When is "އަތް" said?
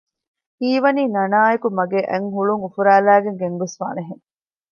2.09-2.29